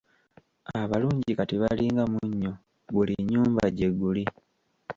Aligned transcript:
Abalungi 0.81 1.31
kati 1.37 1.55
balinga 1.61 2.03
munnyo 2.13 2.51
buli 2.93 3.13
nnyumba 3.21 3.63
gyeguli. 3.77 4.23